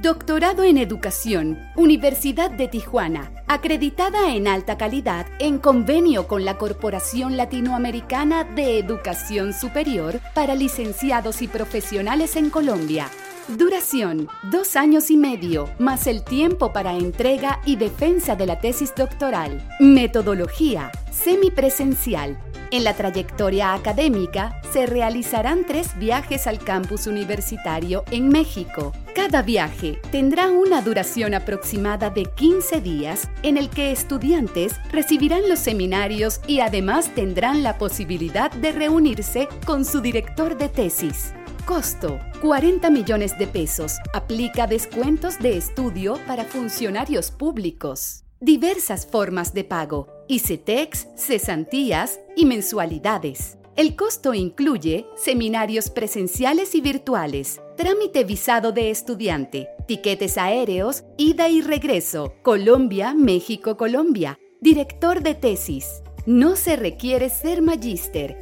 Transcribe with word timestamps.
Doctorado 0.00 0.62
en 0.62 0.78
Educación, 0.78 1.58
Universidad 1.74 2.52
de 2.52 2.68
Tijuana, 2.68 3.32
acreditada 3.48 4.32
en 4.32 4.46
alta 4.46 4.78
calidad 4.78 5.26
en 5.40 5.58
convenio 5.58 6.28
con 6.28 6.44
la 6.44 6.56
Corporación 6.56 7.36
Latinoamericana 7.36 8.44
de 8.44 8.78
Educación 8.78 9.52
Superior 9.52 10.20
para 10.36 10.54
licenciados 10.54 11.42
y 11.42 11.48
profesionales 11.48 12.36
en 12.36 12.48
Colombia. 12.48 13.10
Duración, 13.48 14.28
dos 14.44 14.76
años 14.76 15.10
y 15.10 15.16
medio, 15.16 15.68
más 15.78 16.06
el 16.06 16.22
tiempo 16.22 16.72
para 16.72 16.92
entrega 16.92 17.60
y 17.64 17.74
defensa 17.74 18.36
de 18.36 18.46
la 18.46 18.60
tesis 18.60 18.94
doctoral. 18.94 19.66
Metodología, 19.80 20.92
semipresencial. 21.18 22.38
En 22.70 22.84
la 22.84 22.94
trayectoria 22.94 23.72
académica 23.72 24.60
se 24.72 24.86
realizarán 24.86 25.64
tres 25.66 25.98
viajes 25.98 26.46
al 26.46 26.58
campus 26.58 27.06
universitario 27.06 28.04
en 28.10 28.28
México. 28.28 28.92
Cada 29.14 29.42
viaje 29.42 30.00
tendrá 30.12 30.50
una 30.50 30.82
duración 30.82 31.34
aproximada 31.34 32.10
de 32.10 32.24
15 32.24 32.80
días 32.80 33.28
en 33.42 33.56
el 33.56 33.70
que 33.70 33.90
estudiantes 33.90 34.74
recibirán 34.92 35.48
los 35.48 35.58
seminarios 35.58 36.40
y 36.46 36.60
además 36.60 37.14
tendrán 37.14 37.62
la 37.62 37.78
posibilidad 37.78 38.50
de 38.50 38.72
reunirse 38.72 39.48
con 39.64 39.84
su 39.84 40.00
director 40.00 40.58
de 40.58 40.68
tesis. 40.68 41.32
Costo, 41.64 42.18
40 42.40 42.90
millones 42.90 43.38
de 43.38 43.46
pesos. 43.46 43.96
Aplica 44.14 44.66
descuentos 44.66 45.38
de 45.38 45.56
estudio 45.56 46.18
para 46.26 46.44
funcionarios 46.44 47.30
públicos. 47.30 48.24
Diversas 48.40 49.04
formas 49.04 49.52
de 49.52 49.64
pago. 49.64 50.06
ICETEX, 50.28 51.08
cesantías 51.16 52.20
y 52.36 52.46
mensualidades. 52.46 53.58
El 53.74 53.96
costo 53.96 54.32
incluye 54.32 55.06
seminarios 55.16 55.90
presenciales 55.90 56.76
y 56.76 56.80
virtuales, 56.80 57.60
trámite 57.76 58.22
visado 58.22 58.70
de 58.70 58.90
estudiante, 58.90 59.70
tiquetes 59.88 60.38
aéreos, 60.38 61.02
ida 61.16 61.48
y 61.48 61.62
regreso, 61.62 62.34
Colombia, 62.42 63.12
México, 63.12 63.76
Colombia, 63.76 64.38
director 64.60 65.20
de 65.20 65.34
tesis. 65.34 66.02
No 66.24 66.54
se 66.54 66.76
requiere 66.76 67.30
ser 67.30 67.60
magíster. 67.60 68.36